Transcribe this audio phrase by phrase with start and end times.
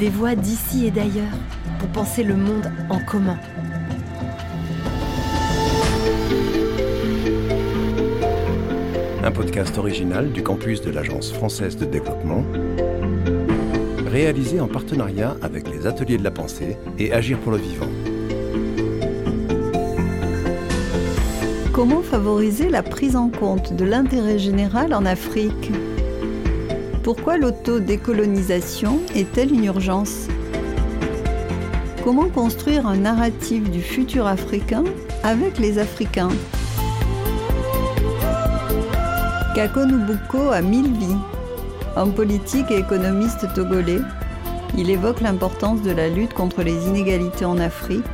[0.00, 1.36] des voix d'ici et d'ailleurs
[1.78, 3.38] pour penser le monde en commun.
[9.22, 12.42] Un podcast original du campus de l'Agence française de développement,
[14.06, 17.90] réalisé en partenariat avec les Ateliers de la Pensée et Agir pour le Vivant.
[21.74, 25.70] Comment favoriser la prise en compte de l'intérêt général en Afrique?
[27.12, 30.28] Pourquoi l'auto-décolonisation est-elle une urgence
[32.04, 34.84] Comment construire un narratif du futur africain
[35.24, 36.30] avec les Africains
[39.56, 41.16] Kako Nubuko a mille vies.
[41.96, 44.02] Homme politique et économiste togolais,
[44.78, 48.04] il évoque l'importance de la lutte contre les inégalités en Afrique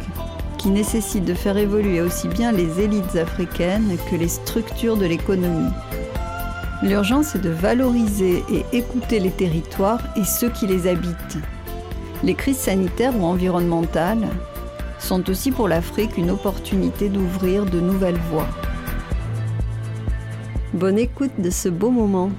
[0.56, 5.70] qui nécessite de faire évoluer aussi bien les élites africaines que les structures de l'économie.
[6.86, 11.38] L'urgence est de valoriser et écouter les territoires et ceux qui les habitent.
[12.22, 14.28] Les crises sanitaires ou environnementales
[15.00, 18.46] sont aussi pour l'Afrique une opportunité d'ouvrir de nouvelles voies.
[20.74, 22.30] Bonne écoute de ce beau moment.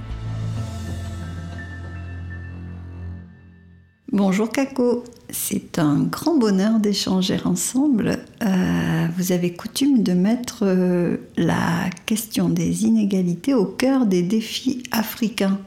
[4.10, 5.04] Bonjour Kako,
[5.50, 8.18] c'est un grand bonheur d'échanger ensemble.
[8.42, 14.82] Euh, vous avez coutume de mettre euh, la question des inégalités au cœur des défis
[14.90, 15.58] africains.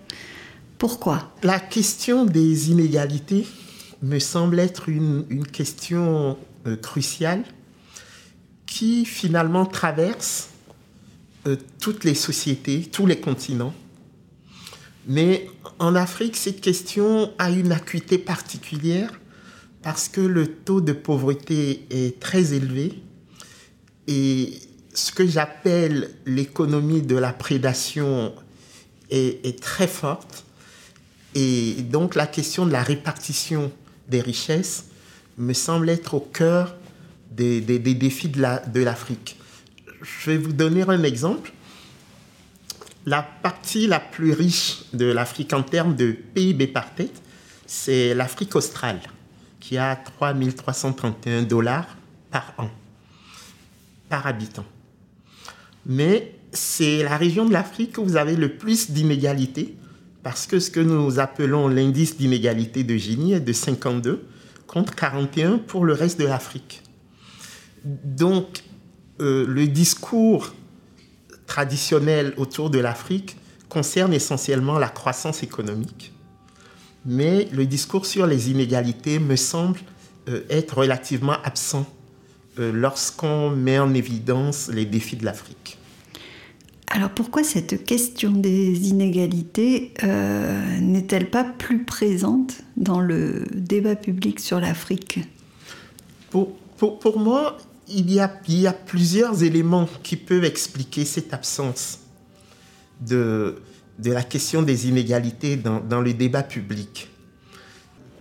[0.78, 1.34] Pourquoi?
[1.42, 3.48] La question des inégalités
[4.04, 6.38] me semble être une, question
[6.68, 7.44] euh, cruciale
[8.68, 10.50] qui finalement traverse
[11.80, 13.74] toutes les sociétés, tous les continents
[15.08, 19.21] mais en Afrique, cette question a une acuité particulière
[19.84, 23.02] parce que le taux de pauvreté est très élevé
[24.08, 24.60] et
[24.94, 28.34] ce que j'appelle l'économie de la prédation
[29.10, 30.46] est, très forte.
[31.36, 33.72] Et donc la question de la répartition
[34.10, 34.86] des richesses
[35.38, 36.76] me semble être au cœur
[37.32, 39.38] des, défis de l'Afrique.
[40.02, 41.54] Je vais vous donner un exemple.
[43.06, 47.22] La partie la plus riche de l'Afrique en termes de PIB par tête,
[47.66, 49.00] c'est l'Afrique australe,
[49.62, 51.88] qui a 3331 dollars
[52.30, 52.70] par an,
[54.10, 54.66] par habitant.
[55.86, 59.78] Mais c'est la région de l'Afrique où vous avez le plus d'inégalités,
[60.24, 64.28] parce que ce que nous appelons l'indice d'inégalité de Gini est de 52
[64.68, 66.84] contre 41 pour le reste de l'Afrique.
[67.84, 68.64] Donc,
[69.20, 70.54] euh, le discours
[71.46, 73.38] traditionnel autour de l'Afrique
[73.70, 76.14] concerne essentiellement la croissance économique.
[77.06, 79.80] Mais le discours sur les inégalités me semble
[80.30, 81.86] euh, être relativement absent
[82.60, 85.78] euh, lorsqu'on met en évidence les défis de l'Afrique.
[86.88, 94.40] Alors pourquoi cette question des inégalités euh, n'est-elle pas plus présente dans le débat public
[94.42, 95.22] sur l'Afrique?
[96.30, 97.58] Pour, pour, pour, moi,
[97.88, 98.28] il y, a,
[98.74, 102.00] plusieurs éléments qui peuvent expliquer cette absence
[103.00, 103.62] de,
[104.10, 107.10] la question des inégalités dans, le débat public.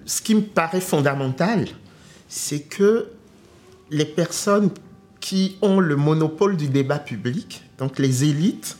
[0.04, 1.68] Ce qui me paraît fondamental,
[2.28, 3.08] c'est que
[3.90, 4.70] les personnes
[5.20, 8.76] qui ont le monopole du débat public, donc les élites,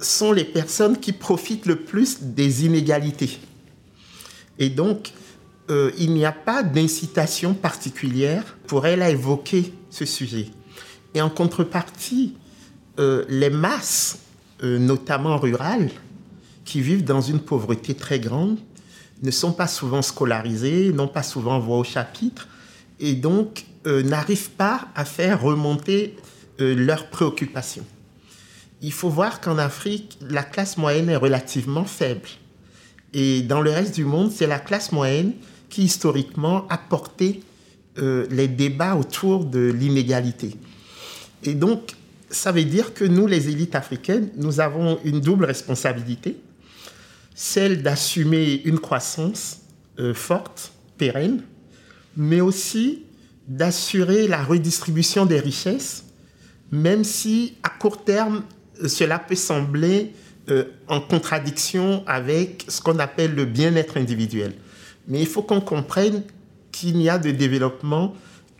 [0.00, 3.38] sont les personnes qui profitent le plus des inégalités.
[4.58, 5.12] Et donc,
[5.70, 10.48] euh, il n'y a pas d'incitation particulière pour elle à évoquer ce sujet.
[11.14, 12.36] Et en contrepartie,
[12.98, 14.18] euh, les masses,
[14.62, 15.90] euh, notamment rurales,
[16.64, 18.58] qui vivent dans une pauvreté très grande,
[19.22, 22.48] ne sont pas souvent scolarisées, n'ont pas souvent voix au chapitre,
[23.00, 26.16] et donc n'arrivent pas à faire remonter
[26.60, 27.84] leurs préoccupations.
[28.80, 32.28] Il faut voir qu'en Afrique, la classe moyenne est relativement faible.
[33.14, 35.32] Et dans le reste du monde, c'est la classe moyenne
[35.68, 37.40] qui historiquement a porté
[37.98, 40.56] euh, les débats autour de l'inégalité.
[41.44, 41.94] Et donc,
[42.32, 46.36] ça veut dire que nous, les élites africaines, nous avons une double responsabilité,
[47.34, 49.60] celle d'assumer une croissance
[49.98, 51.42] euh, forte, pérenne,
[52.16, 53.04] mais aussi
[53.48, 56.04] d'assurer la redistribution des richesses,
[56.70, 58.42] même si à court terme,
[58.86, 60.12] cela peut sembler
[60.48, 64.54] euh, en contradiction avec ce qu'on appelle le bien-être individuel.
[65.06, 66.22] Mais il faut qu'on comprenne
[66.70, 68.14] qu'il n'y a de développement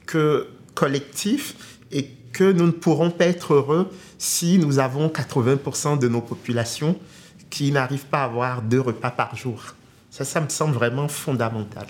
[0.04, 6.08] que collectif et que nous ne pourrons pas être heureux si nous avons 80% de
[6.08, 6.96] nos populations
[7.50, 9.74] qui n'arrivent pas à avoir deux repas par jour.
[10.10, 11.86] Ça, ça me semble vraiment fondamental.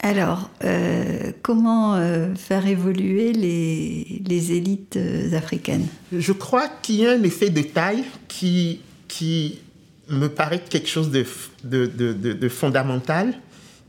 [0.00, 5.86] Alors, euh, comment euh, faire évoluer les, les élites euh, africaines?
[6.12, 9.60] Je crois qu'il y a un effet de taille qui, qui
[10.08, 11.24] me paraît quelque chose de,
[11.64, 13.34] de, de, de fondamental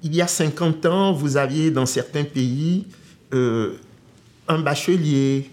[0.04, 2.86] il y a 50 ans, vous aviez dans certains pays
[4.48, 5.50] un bachelier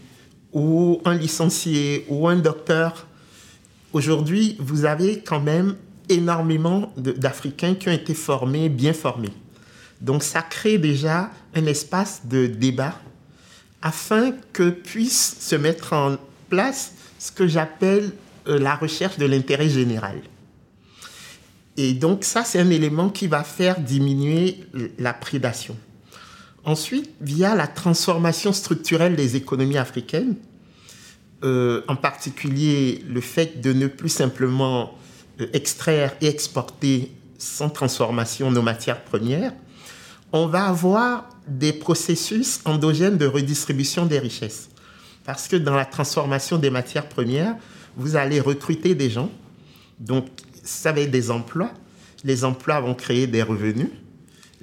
[0.52, 3.06] ou un licencié ou un docteur.
[3.92, 5.76] Aujourd'hui, vous avez quand même
[6.08, 9.32] énormément d'Africains qui ont été formés, bien formés.
[10.00, 13.00] Donc ça crée déjà un espace de débat
[13.80, 16.16] afin que puisse se mettre en
[16.48, 18.12] place ce que j'appelle
[18.48, 20.20] euh, la recherche de l'intérêt général.
[21.76, 24.60] Et donc ça, c'est un élément qui va faire diminuer
[24.98, 25.76] la prédation.
[26.64, 30.36] Ensuite, via la transformation structurelle des économies africaines,
[31.42, 34.94] euh, en particulier le fait de ne plus simplement
[35.40, 39.52] euh, extraire et exporter sans transformation nos matières premières,
[40.32, 44.70] on va avoir des processus endogènes de redistribution des richesses.
[45.24, 47.56] Parce que dans la transformation des matières premières,
[47.96, 49.30] vous allez recruter des gens,
[50.00, 50.26] donc
[50.62, 51.70] ça va être des emplois.
[52.24, 53.90] Les emplois vont créer des revenus.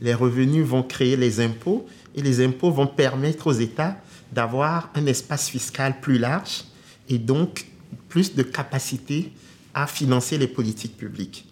[0.02, 3.98] Les revenus vont créer les impôts et les impôts vont permettre aux États
[4.32, 6.64] d'avoir un espace fiscal plus large
[7.10, 7.68] et donc
[8.10, 9.32] plus de capacité
[9.74, 11.46] à financer les politiques publiques.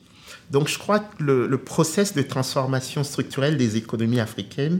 [0.51, 4.80] Donc je crois que le, le process de transformation structurelle des économies africaines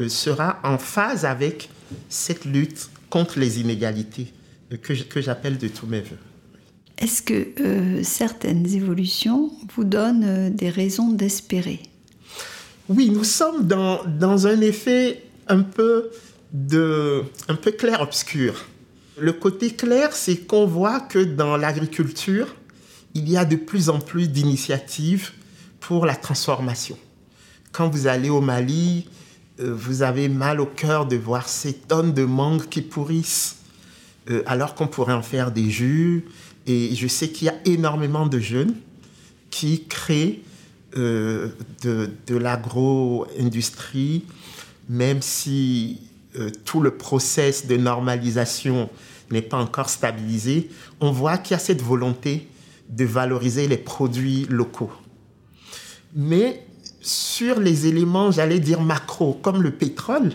[0.00, 1.70] euh, sera en phase avec
[2.08, 4.32] cette lutte contre les inégalités
[4.72, 6.18] euh, que, j'appelle de tous mes voeux.
[6.98, 11.80] Est-ce que euh, certaines évolutions vous donnent des raisons d'espérer?
[12.88, 16.10] Oui, nous sommes dans, dans, un effet un peu,
[16.52, 18.64] de, un peu clair-obscur.
[19.18, 22.46] Le côté clair, c'est qu'on voit que dans l'agriculture,
[23.14, 25.32] il y a de plus en plus d'initiatives
[25.80, 26.96] pour la transformation.
[27.72, 29.06] Quand vous allez au Mali,
[29.60, 33.56] euh, vous avez mal au cœur de voir ces tonnes de mangues qui pourrissent,
[34.30, 36.24] euh, alors qu'on pourrait en faire des jus.
[36.66, 38.74] Et je sais qu'il y a énormément de jeunes
[39.50, 40.40] qui créent
[40.98, 44.24] de, de l'agro-industrie,
[44.88, 46.00] même si
[46.64, 48.90] tout le process de normalisation
[49.30, 52.48] n'est pas encore stabilisé, on voit qu'il y a cette volonté
[52.88, 54.92] de valoriser les produits locaux.
[56.14, 56.66] Mais
[57.00, 60.32] sur les éléments, j'allais dire macro, comme le pétrole,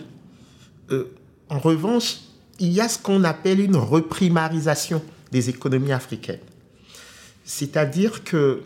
[0.90, 1.10] euh,
[1.48, 2.18] en revanche,
[2.58, 5.02] il y a ce qu'on appelle une reprimarisation
[5.32, 6.38] des économies africaines.
[7.44, 8.62] C'est-à-dire que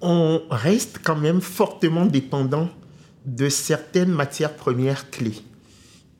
[0.00, 2.68] on reste quand même fortement dépendant
[3.24, 5.42] de certaines matières premières clés.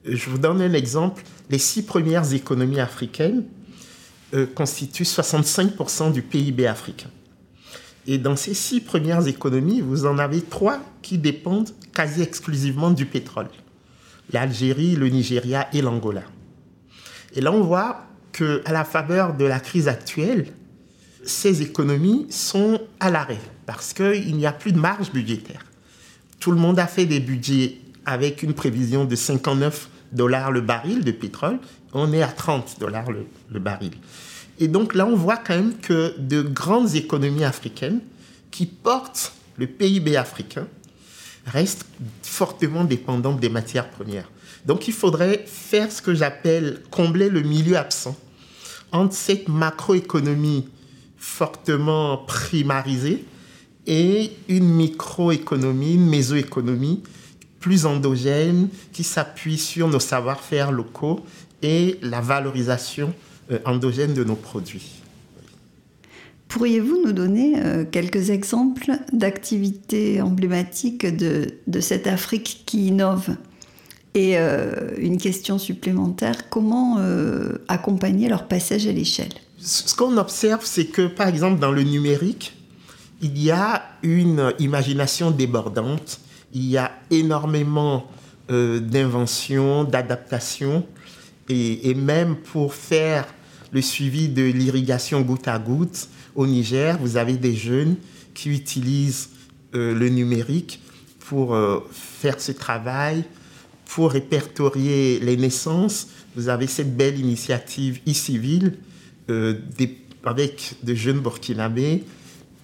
[0.05, 1.23] Je vous donne un exemple.
[1.51, 3.45] Les six premières économies africaines
[4.35, 7.11] euh, constitue 65% du PIB africain.
[8.07, 13.07] Et dans ces six premières économies, vous en avez trois qui dépendent quasi exclusivement du
[13.07, 13.49] pétrole.
[14.33, 16.23] L'Algérie, le Nigeria et l'Angola.
[17.35, 20.47] Et là, on voit qu'à la faveur de la crise actuelle,
[21.25, 25.65] ces économies sont à l'arrêt parce qu'il n'y a plus de marge budgétaire.
[26.41, 31.05] Tout le monde a fait des budgets avec une prévision de 59 dollars le baril
[31.05, 31.59] de pétrole.
[31.93, 33.93] On est à 30 dollars le, baril.
[34.59, 38.01] Et donc là, on voit quand même que de grandes économies africaines
[38.51, 40.67] qui portent le PIB africain
[41.47, 41.87] restent
[42.23, 44.31] fortement dépendantes des matières premières.
[44.67, 48.17] Donc il faudrait faire ce que j'appelle combler le milieu absent
[48.93, 50.69] entre cette macroéconomie
[51.17, 53.25] fortement primarisée
[53.87, 57.03] et une microéconomie, une mésoéconomie
[57.61, 61.21] plus endogène qui s'appuie sur nos savoir-faire locaux
[61.63, 63.15] et la valorisation
[63.51, 65.01] euh, endogène de nos produits.
[66.49, 73.37] Pourriez-vous nous donner euh, quelques exemples d'activités emblématiques de, de, cette Afrique qui innove?
[74.13, 76.99] Et euh, une question supplémentaire, comment
[77.67, 79.33] accompagner leur passage à l'échelle?
[79.59, 82.54] Ce qu'on observe, c'est que par exemple dans le numérique,
[83.25, 86.21] il y a une imagination débordante
[86.55, 88.07] il y a énormément
[88.51, 90.87] euh, d'inventions, d'adaptations,
[91.49, 93.27] et, même pour faire
[93.73, 97.97] le suivi de l'irrigation goutte à goutte au Niger, vous avez des jeunes
[98.35, 99.31] qui utilisent
[99.75, 100.81] euh, le numérique
[101.19, 103.25] pour euh, faire ce travail,
[103.87, 106.09] pour répertorier les naissances.
[106.37, 108.75] Vous avez cette belle initiative e-civil
[110.25, 112.05] avec de jeunes burkinabés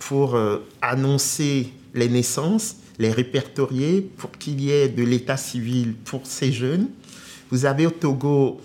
[0.01, 0.37] pour
[0.83, 6.89] annoncer les naissances les répertorier pour qu'il y ait de l'état civil pour ces jeunes.
[7.51, 8.61] Vous avez au Togo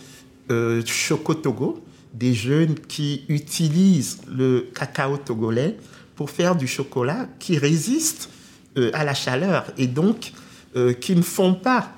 [0.52, 1.82] euh, Choco Togo,
[2.14, 5.78] des jeunes qui utilisent le cacao togolais
[6.18, 8.30] pour faire du chocolat qui résiste
[8.78, 10.34] euh, à la chaleur et donc
[10.76, 11.94] euh, qui ne fond pas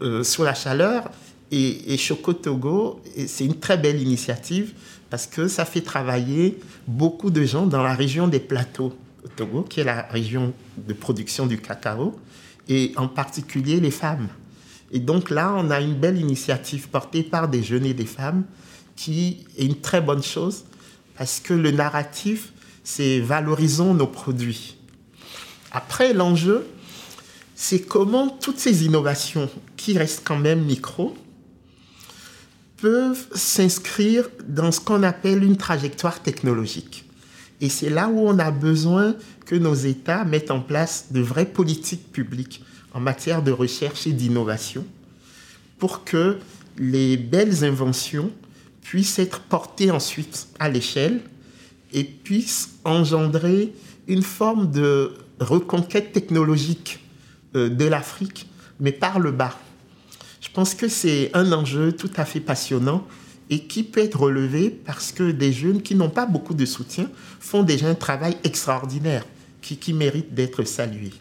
[0.00, 1.10] euh, sous la chaleur.
[1.50, 4.72] Et, et Choco Togo, c'est une très belle initiative
[5.14, 8.92] parce que ça fait travailler beaucoup de gens dans la région des plateaux
[9.36, 12.18] Togo, qui est la région de production du cacao.
[12.68, 14.26] et en particulier les femmes.
[14.90, 18.42] Et donc là, on a une belle initiative portée par des jeunes et des femmes
[18.96, 20.64] qui est une très bonne chose
[21.16, 22.52] parce que le narratif,
[22.82, 24.78] c'est valorisons nos produits.
[25.70, 26.66] Après, l'enjeu,
[27.54, 31.14] c'est comment toutes ces innovations, qui restent quand même micro,
[32.76, 37.04] peuvent s'inscrire dans ce qu'on appelle une trajectoire technologique.
[37.60, 39.14] Et c'est là où on a besoin
[39.46, 42.62] que nos États mettent en place de vraies politiques publiques
[42.92, 44.84] en matière de recherche et d'innovation
[45.78, 46.38] pour que
[46.78, 48.30] les belles inventions
[48.82, 51.20] puissent être portées ensuite à l'échelle
[51.92, 53.72] et puissent engendrer
[54.08, 57.00] une forme de reconquête technologique
[57.56, 58.48] euh, de l'Afrique,
[58.80, 59.58] mais par le bas.
[60.44, 63.06] Je pense que c'est un enjeu tout à fait passionnant
[63.48, 67.08] et qui peut être relevé parce que des jeunes qui n'ont pas beaucoup de soutien
[67.40, 69.24] font déjà un travail extraordinaire
[69.62, 71.12] qui, qui mérite d'être salué.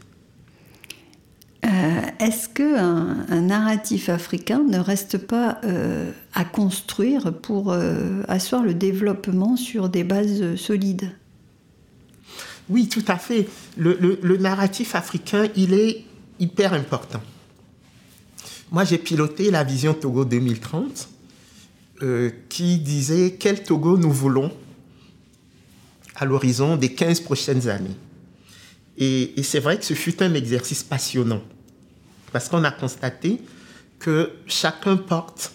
[1.66, 8.62] Euh, est-ce qu'un un narratif africain ne reste pas euh, à construire pour euh, asseoir
[8.62, 11.12] le développement sur des bases solides?
[12.70, 13.48] Oui, tout à fait.
[13.78, 16.04] Le, le, narratif africain, il est
[16.40, 17.22] hyper important.
[18.74, 21.08] Moi, j'ai piloté la vision Togo 2030
[22.50, 24.52] qui disait quel Togo nous voulons
[26.16, 27.96] à l'horizon des 15 prochaines années.
[28.98, 31.44] Et, c'est vrai que ce fut un exercice passionnant
[32.32, 33.42] parce qu'on a constaté
[34.00, 35.52] que chacun porte,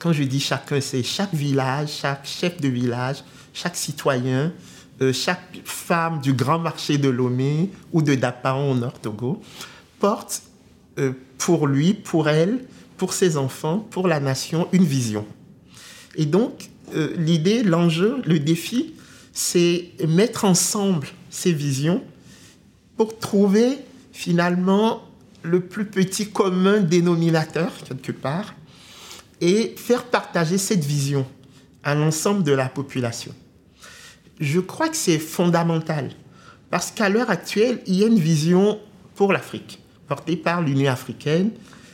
[0.00, 3.22] quand je dis chacun, c'est chaque village, chaque chef de village,
[3.54, 4.52] chaque citoyen,
[5.02, 9.40] euh, chaque femme du grand marché de Lomé ou de Dapaon au Nord Togo,
[10.00, 10.42] porte
[10.98, 12.64] euh, pour lui, pour elle,
[12.96, 15.26] pour ses enfants, pour la nation, une vision.
[16.16, 18.94] Et donc, euh, l'idée, l'enjeu, le défi,
[19.32, 22.02] c'est mettre ensemble ces visions
[22.96, 23.78] pour trouver
[24.12, 25.02] finalement
[25.42, 28.54] le plus petit commun dénominateur, quelque part,
[29.40, 31.26] et faire partager cette vision
[31.82, 33.34] à l'ensemble de la population.
[34.38, 36.10] Je crois que c'est fondamental,
[36.70, 38.78] parce qu'à l'heure actuelle, il y a une vision
[39.14, 41.52] pour l'Afrique, portée par l'Union africaine.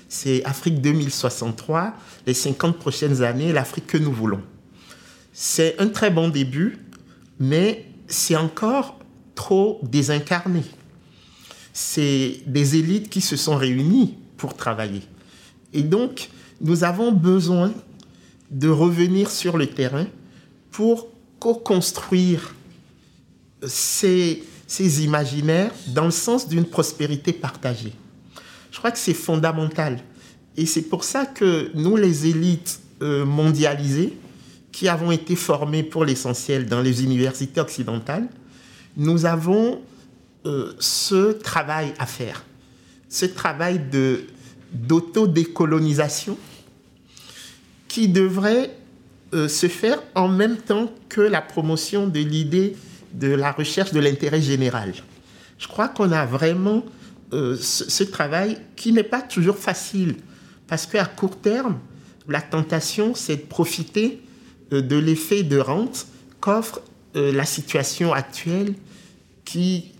[0.08, 1.94] C'est Afrique 2063,
[2.26, 4.42] les 50 prochaines années, l'Afrique que nous voulons.
[5.32, 6.78] C'est un très bon début,
[7.38, 8.98] mais c'est encore
[9.36, 10.64] trop désincarné
[11.76, 15.02] c'est des élites qui se sont réunies pour travailler.
[15.74, 16.30] Et donc,
[16.62, 17.70] nous avons besoin
[18.50, 20.06] de revenir sur le terrain
[20.70, 21.08] pour
[21.38, 22.54] co-construire
[23.66, 24.40] ces
[24.78, 27.92] imaginaires dans le sens d'une prospérité partagée.
[28.76, 30.00] Je crois que c'est fondamental.
[30.58, 34.12] Et c'est pour ça que nous, les élites euh, mondialisées,
[34.70, 38.28] qui avons été formées pour l'essentiel dans les universités occidentales,
[38.98, 39.80] nous avons
[40.44, 42.44] euh, ce travail à faire,
[43.08, 44.26] ce travail de,
[44.74, 46.36] d'autodécolonisation
[47.88, 48.76] qui devrait
[49.32, 52.76] euh, se faire en même temps que la promotion de l'idée
[53.14, 54.92] de la recherche de l'intérêt général.
[55.56, 56.84] Je crois qu'on a vraiment
[57.32, 60.16] euh, ce, travail qui n'est pas toujours facile
[60.66, 61.78] parce qu'à court terme,
[62.28, 64.20] la tentation, c'est de profiter
[64.70, 66.06] de l'effet de rente
[66.40, 66.80] qu'offre
[67.14, 68.74] la situation actuelle
[69.44, 69.92] qui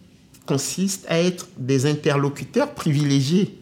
[0.44, 3.58] consiste à être des interlocuteurs privilégiés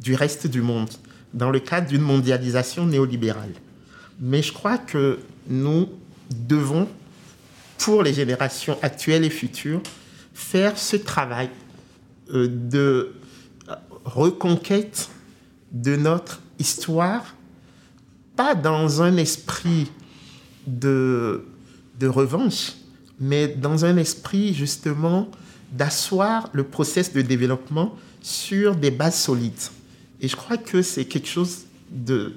[0.00, 0.90] du reste du monde
[1.34, 3.52] dans le cadre d'une mondialisation néolibérale.
[4.20, 5.88] Mais je crois que nous
[6.30, 6.88] devons,
[7.78, 9.82] pour les générations actuelles et futures,
[10.34, 11.67] faire ce travail euh,
[12.30, 13.12] de
[14.04, 15.08] reconquête
[15.72, 17.34] de notre histoire,
[18.36, 19.90] pas dans un esprit
[20.66, 21.44] de,
[21.98, 22.72] de revanche,
[23.20, 25.28] mais dans un esprit justement
[25.72, 29.52] d'asseoir le process de développement sur des bases solides.
[30.20, 32.34] Et je crois que c'est quelque chose de,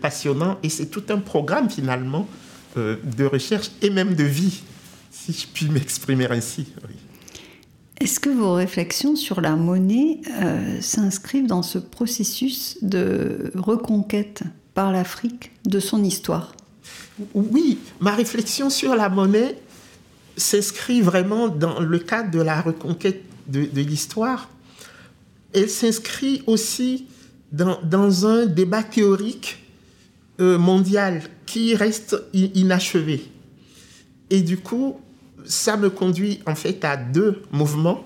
[0.00, 2.28] passionnant et c'est tout un programme finalement
[2.76, 4.62] euh, de recherche et même de vie,
[5.10, 6.66] si je puis m'exprimer ainsi.
[8.00, 14.42] Est-ce que vos réflexions sur la monnaie euh, s'inscrivent dans ce processus de reconquête
[14.74, 16.54] par l'Afrique de son histoire?
[17.34, 19.56] Oui, ma réflexion sur la monnaie
[20.36, 24.50] s'inscrit vraiment dans le cadre de la reconquête de, l'histoire.
[25.52, 27.06] Elle s'inscrit aussi
[27.52, 29.64] dans, un débat théorique
[30.40, 33.30] euh, mondial qui reste inachevé.
[34.30, 34.96] Et du coup,
[35.44, 38.04] ça me conduit en fait à deux mouvements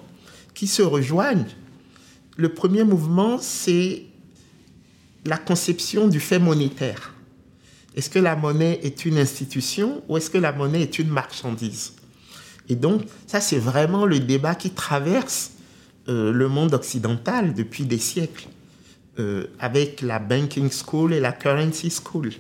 [0.54, 1.46] qui se rejoignent.
[2.36, 4.04] Le premier mouvement, c'est
[5.24, 7.14] la conception du fait monétaire.
[7.94, 11.94] Est-ce que la monnaie est une institution ou est-ce que la monnaie est une marchandise?
[12.68, 15.52] Et donc, ça, c'est vraiment le débat qui traverse
[16.08, 18.46] euh, le monde occidental depuis des siècles,
[19.18, 22.30] euh, avec la banking school et la currency school.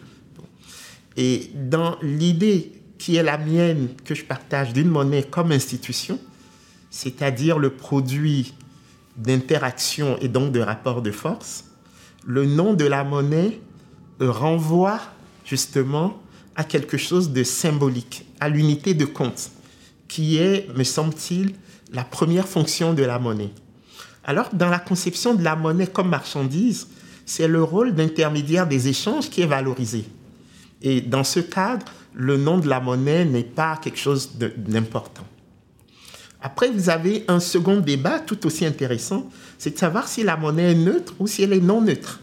[1.16, 6.18] Et dans l'idée qui est la mienne, que je partage d'une monnaie comme institution,
[6.90, 8.54] c'est-à-dire le produit
[9.16, 11.64] d'interaction et donc de rapport de force,
[12.26, 13.60] le nom de la monnaie
[14.20, 15.00] renvoie
[15.44, 16.20] justement
[16.56, 19.50] à quelque chose de symbolique, à l'unité de compte,
[20.08, 21.54] qui est, me semble-t-il,
[21.92, 23.52] la première fonction de la monnaie.
[24.24, 26.88] Alors, dans la conception de la monnaie comme marchandise,
[27.24, 30.04] c'est le rôle d'intermédiaire des échanges qui est valorisé.
[30.82, 35.26] Et dans ce cadre, le nom de la monnaie n'est pas quelque chose d'important.
[36.40, 40.72] Après, vous avez un second débat tout aussi intéressant, c'est de savoir si la monnaie
[40.72, 42.20] est neutre ou si elle est non neutre.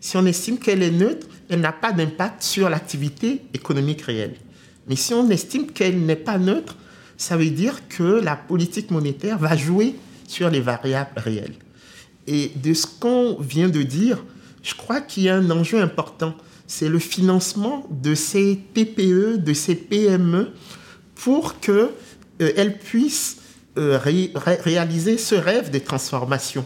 [0.00, 4.34] Si on estime qu'elle est neutre, elle n'a pas d'impact sur l'activité économique réelle.
[4.88, 6.76] Mais si on estime qu'elle n'est pas neutre,
[7.16, 9.94] ça veut dire que la politique monétaire va jouer
[10.26, 11.54] sur les variables réelles.
[12.26, 14.24] Et de ce qu'on vient de dire,
[14.62, 16.34] je crois qu'il y a un enjeu important.
[16.74, 20.52] C'est le financement de ces TPE, de ces PME,
[21.14, 21.90] pour qu'elles
[22.40, 23.42] euh, puissent
[23.76, 26.64] euh, réaliser ce rêve de transformation.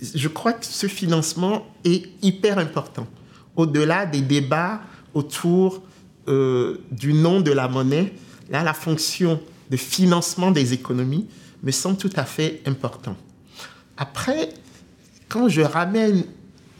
[0.00, 3.06] Je crois que ce financement est hyper important.
[3.54, 4.80] Au-delà des débats
[5.14, 5.84] autour
[6.26, 8.14] euh, du nom de la monnaie,
[8.50, 11.28] là, la fonction de financement des économies
[11.62, 13.14] me semble tout à fait important.
[13.96, 14.48] Après,
[15.28, 16.24] quand je ramène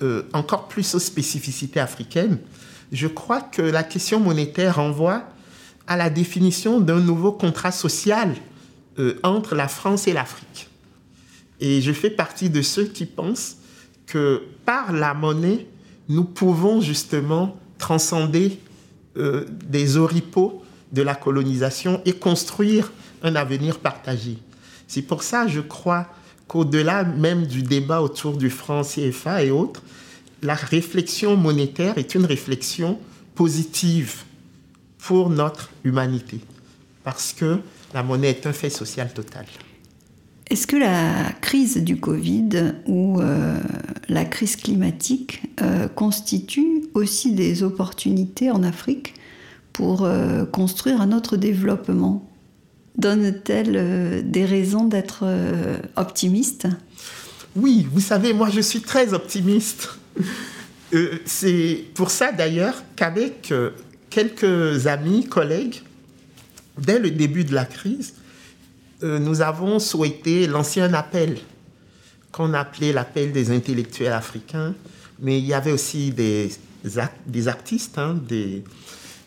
[0.03, 2.39] euh, encore plus aux spécificités africaines,
[2.93, 5.25] je crois que la question monétaire renvoie
[5.87, 8.35] à la définition d'un nouveau contrat social
[8.99, 10.69] euh, entre la France et l'Afrique.
[11.61, 13.57] Et je fais partie de ceux qui pensent
[14.07, 15.67] que par la monnaie,
[16.09, 18.59] nous pouvons justement transcender
[19.17, 24.39] euh, des oripeaux de la colonisation et construire un avenir partagé.
[24.87, 26.07] C'est pour ça, je crois,
[26.49, 29.83] qu'au-delà même du débat autour du franc CFA et autres,
[30.43, 32.99] la réflexion monétaire est une réflexion
[33.35, 34.25] positive
[34.99, 36.41] pour notre humanité,
[37.05, 37.59] parce que
[37.95, 39.47] la monnaie est un fait social total.
[40.51, 43.59] Est-ce que la crise du Covid ou euh,
[44.09, 49.15] la crise climatique euh, constituent aussi des opportunités en Afrique
[49.73, 52.29] pour euh, construire un autre développement?
[52.99, 55.25] Donne-t-elle euh, des raisons d'être
[55.97, 56.67] optimiste
[57.57, 59.99] Oui, vous savez, moi je suis très optimiste.
[61.25, 63.53] C'est pour ça d'ailleurs qu'avec
[64.11, 65.81] quelques amis, collègues,
[66.79, 68.15] dès le début de la crise,
[69.03, 71.39] euh, nous avons souhaité lancer un appel
[72.31, 74.75] qu'on appelait l'appel des intellectuels africains,
[75.19, 76.51] mais il y avait aussi des,
[77.47, 78.65] artistes, hein, des,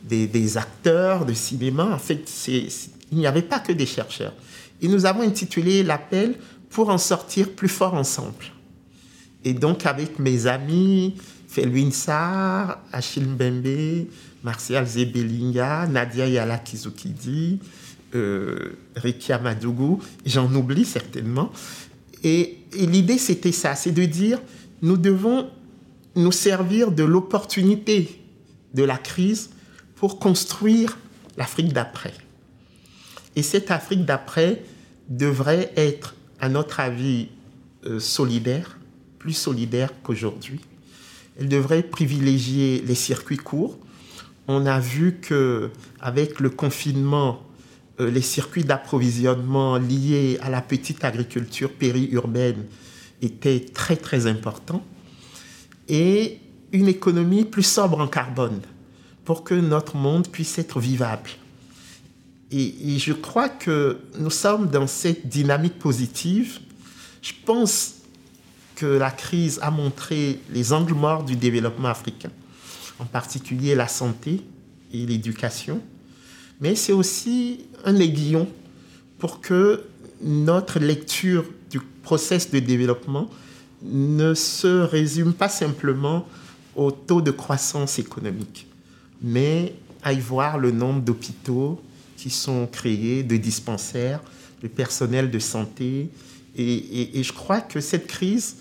[0.04, 1.86] des, acteurs de cinéma.
[1.86, 4.34] En fait, il n'y avait pas que des chercheurs.
[4.82, 6.36] Et nous avons intitulé l'appel
[6.70, 8.46] pour en sortir plus fort ensemble.
[9.46, 11.16] Et donc, avec mes amis,
[11.48, 14.08] Felwin Sarr, Achille Mbembe,
[14.44, 17.60] Martial Zebelinga, Nadia Yala Kizukidi,
[18.16, 18.76] euh,
[19.44, 21.52] Madougou, j'en oublie certainement.
[22.24, 24.42] Et, l'idée, c'était ça, c'est de dire,
[24.82, 25.48] nous devons
[26.16, 28.20] nous servir de l'opportunité
[28.74, 29.52] de la crise
[29.96, 30.98] pour construire
[31.38, 32.14] l'Afrique d'après.
[33.36, 34.64] Et cette Afrique d'après
[35.08, 37.28] devrait être, à notre avis,
[37.86, 38.78] euh, solidaire,
[39.26, 40.60] plus solidaire qu'aujourd'hui.
[41.40, 43.76] Elle devrait privilégier les circuits courts.
[44.48, 47.42] On a vu que avec le confinement,
[48.00, 52.66] euh, les circuits d'approvisionnement liés à la petite agriculture périurbaine
[53.24, 54.86] étaient très très importants
[55.90, 56.38] et
[56.72, 58.62] une économie plus sobre en carbone
[59.24, 61.32] pour que notre monde puisse être vivable.
[62.52, 66.60] Et, et, je crois que nous sommes dans cette dynamique positive.
[67.24, 67.95] Je pense
[68.76, 72.32] que la crise a montré les angles morts du développement africain,
[73.00, 74.42] en particulier la santé
[74.94, 75.82] et l'éducation
[76.62, 78.48] mais c'est aussi un aiguillon
[79.20, 79.84] pour que
[80.22, 83.30] notre lecture du process de développement
[83.84, 86.28] ne se résume pas simplement
[86.76, 88.68] au taux de croissance économique,
[89.22, 91.82] mais à y voir le nombre d'hôpitaux
[92.18, 94.22] qui sont créés, de dispensaires,
[94.62, 96.10] de personnel de santé.
[96.58, 98.56] Et, et je crois que cette crise,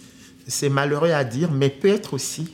[0.46, 2.48] c'est malheureux à dire, mais peut être aussi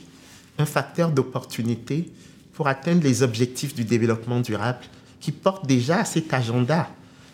[0.57, 2.11] un facteur d'opportunité
[2.53, 4.81] pour atteindre les objectifs du développement durable
[5.19, 6.89] qui porte déjà cet agenda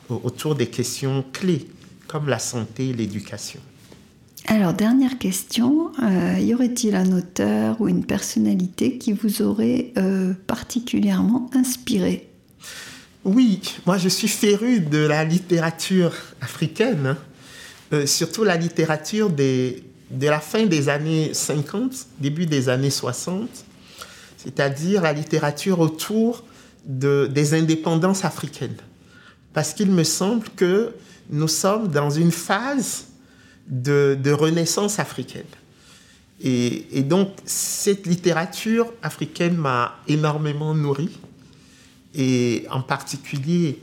[0.09, 1.67] autour des questions clés
[2.07, 3.59] comme la santé et l'éducation.
[4.45, 10.33] Alors, dernière question, euh, y aurait-il un auteur ou une personnalité qui vous aurait euh,
[10.47, 12.29] particulièrement inspiré?
[13.25, 17.07] Oui, moi je suis féru de la littérature africaine.
[17.07, 17.17] Hein.
[17.91, 23.49] euh, surtout la littérature des, de la fin des années 50, début des années 60,
[24.37, 26.43] c'est-à-dire la littérature autour
[26.85, 28.77] de, des indépendances africaines.
[29.53, 30.93] Parce qu'il me semble que
[31.29, 33.07] nous sommes dans une phase
[33.67, 35.43] de, renaissance africaine.
[36.41, 41.09] Et, donc, cette littérature africaine m'a énormément nourri.
[42.13, 43.79] Et en particulier,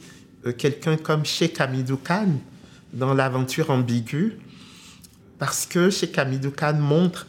[0.46, 2.28] euh, quelqu'un comme Cheikh Hamidou Khan,
[2.92, 4.38] dans l'aventure ambiguë,
[5.38, 7.26] parce que Hamidou Khan montre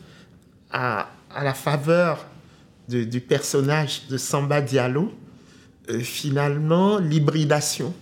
[0.72, 1.10] à,
[1.42, 2.26] la faveur
[2.88, 5.12] du personnage de Samba Diallo,
[5.90, 7.94] euh, finalement, l'hybridation,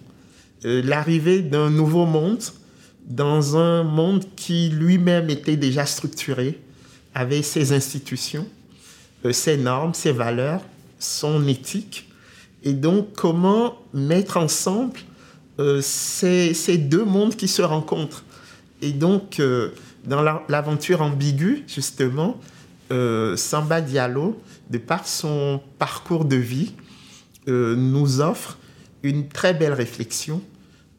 [0.65, 2.41] euh, l'arrivée d'un nouveau monde
[3.05, 6.59] dans un monde qui lui-même était déjà structuré,
[7.13, 8.47] avait ses institutions,
[9.25, 10.61] euh, ses normes, ses valeurs,
[10.99, 12.09] son éthique.
[12.63, 14.99] Et donc, comment mettre ensemble
[15.81, 18.23] ces, ces, deux mondes qui se rencontrent
[18.81, 19.39] Et donc,
[20.05, 22.39] dans l'aventure ambiguë, justement,
[22.91, 26.73] euh, Samba Diallo, de par son parcours de vie,
[27.47, 28.57] euh, nous offre
[29.03, 30.41] une très belle réflexion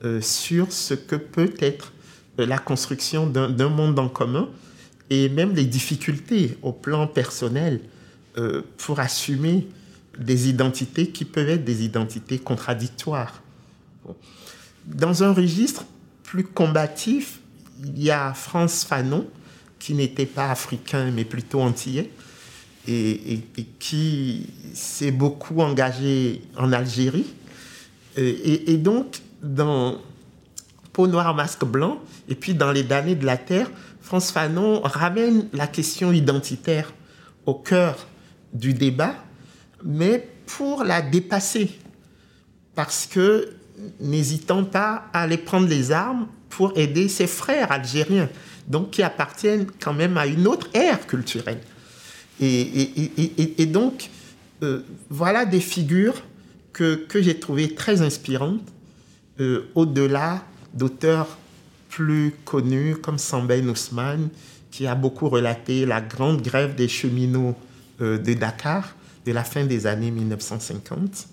[0.04, 1.92] euh, sur ce que peut être
[2.36, 4.48] la construction d'un monde en commun
[5.08, 7.80] et même les difficultés au plan personnel
[8.76, 9.68] pour assumer
[10.18, 13.40] des identités qui peuvent être des identités contradictoires.
[14.86, 15.84] Dans un registre
[16.24, 17.38] plus combatif,
[17.82, 19.26] il y a France Fanon,
[19.78, 22.10] qui n'était pas africain mais plutôt antillais,
[22.86, 23.40] et,
[23.78, 27.26] qui s'est beaucoup engagé en Algérie.
[28.16, 29.98] Et, et donc, dans
[30.92, 35.48] Peau noire, masque blanc, et puis dans Les damnés de la Terre, France Fanon ramène
[35.52, 36.92] la question identitaire
[37.46, 38.06] au cœur
[38.52, 39.14] du débat,
[39.82, 41.78] mais pour la dépasser,
[42.74, 43.50] parce que
[43.98, 48.28] n'hésitant pas à aller prendre les armes pour aider ses frères algériens,
[48.68, 51.60] donc qui appartiennent quand même à une autre ère culturelle.
[52.40, 54.08] Et, donc,
[54.62, 56.22] euh, voilà des figures
[56.72, 58.62] que, que j'ai trouvées très inspirantes,
[59.40, 61.38] euh, au-delà d'auteurs
[61.88, 64.28] plus connus comme Samben Ousmane,
[64.70, 67.56] qui a beaucoup relaté la grande grève des cheminots
[68.00, 68.94] euh, de Dakar
[69.26, 71.26] de la fin des années 1950.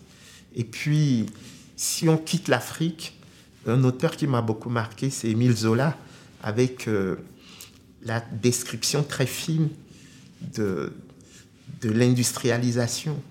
[0.55, 1.27] Et puis,
[1.75, 3.20] si on quitte l'Afrique,
[3.67, 5.97] un auteur qui m'a beaucoup marqué, c'est Émile Zola,
[6.41, 7.17] avec euh,
[8.03, 9.69] la description très fine
[10.55, 10.91] de,
[11.83, 13.21] l'industrialisation.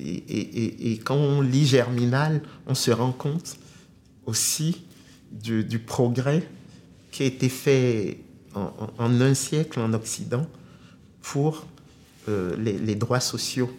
[0.00, 3.56] Et, quand on lit Germinal, on se rend compte
[4.26, 4.82] aussi
[5.32, 6.46] du, progrès
[7.10, 8.18] qui a été fait
[8.54, 10.46] en, un siècle en Occident
[11.22, 11.66] pour
[12.28, 13.70] euh, les, droits sociaux,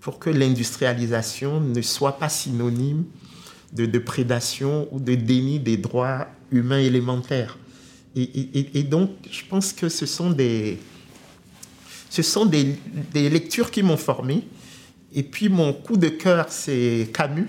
[0.00, 3.04] pour que l'industrialisation ne soit pas synonyme
[3.72, 7.58] de, de, prédation ou de déni des droits humains élémentaires.
[8.14, 10.78] Et, et, donc, je pense que ce sont des,
[12.08, 12.78] ce sont des,
[13.12, 14.42] des lectures qui m'ont formé.
[15.12, 17.48] Et puis, mon coup de cœur, c'est Camus.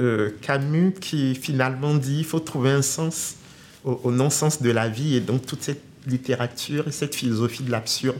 [0.00, 3.36] Euh, Camus qui finalement dit il faut trouver un sens
[3.84, 7.70] au, au non-sens de la vie et donc toute cette littérature et cette philosophie de
[7.70, 8.18] l'absurde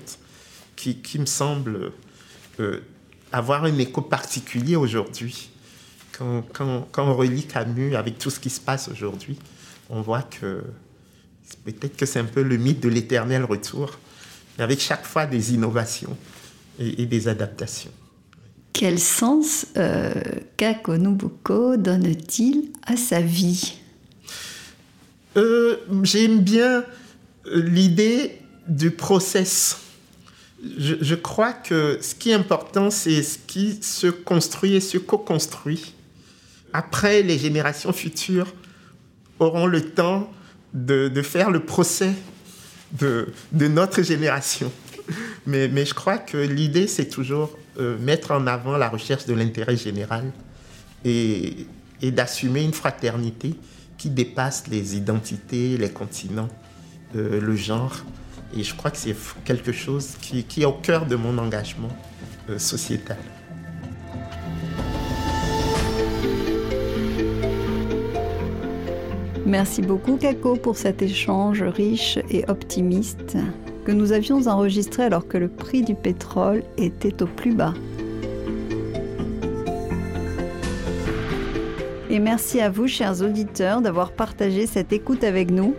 [0.77, 1.93] qui, qui, me semble
[2.61, 2.81] euh,
[3.33, 5.51] avoir un écho particulier aujourd'hui.
[6.17, 9.39] Quand, quand, quand, on relit Camus avec tout ce qui se passe aujourd'hui,
[9.91, 10.63] on voit que
[11.65, 13.99] peut-être que c'est un peu le mythe de l'éternel retour,
[14.57, 16.17] mais avec chaque fois des innovations
[16.79, 17.91] et, et des adaptations.
[18.75, 20.13] Quel sens euh,
[20.57, 23.79] Kako Nobuko donne-t-il à sa vie?
[25.37, 26.85] Euh, J'aime bien
[27.47, 29.79] l'idée du process.
[30.79, 34.99] Je, je, crois que ce qui est important, c'est ce qui se construit et se
[34.99, 35.94] co-construit.
[36.77, 38.53] Après, les générations futures
[39.39, 40.29] auront le temps
[40.73, 42.11] de, faire le procès
[42.99, 44.73] de, notre génération.
[45.47, 49.77] Mais, je crois que l'idée, c'est toujours euh, mettre en avant la recherche de l'intérêt
[49.77, 50.33] général
[51.05, 51.69] et,
[52.03, 53.55] d'assumer une fraternité
[53.97, 56.51] qui dépasse les identités, les continents,
[57.15, 58.05] euh, le genre.
[58.57, 61.97] Et je crois que c'est quelque chose qui, qui, est au cœur de mon engagement
[62.51, 63.17] euh, sociétal.
[69.55, 73.37] Merci beaucoup Kako pour cet échange riche et optimiste
[73.85, 77.73] que nous avions enregistré alors que le prix du pétrole était au plus bas.
[82.11, 85.77] Et merci à vous, chers auditeurs, d'avoir partagé cette écoute avec nous.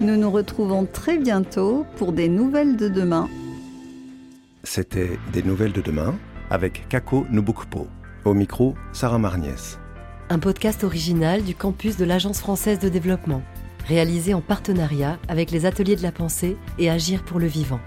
[0.00, 3.28] Nous nous retrouvons très bientôt pour des nouvelles de demain.
[4.64, 6.14] C'était Des nouvelles de demain
[6.48, 7.88] avec Kako Nubukpo.
[8.24, 9.78] Au micro, Sarah Marniès.
[10.30, 13.42] Un podcast original du campus de l'Agence française de développement.
[13.86, 17.80] réalisé en partenariat avec les Ateliers de la Pensée et Agir pour le Vivant.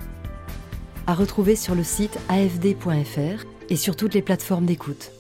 [1.06, 5.12] À retrouver sur le site afd.fr et sur toutes les plateformes d'écoute.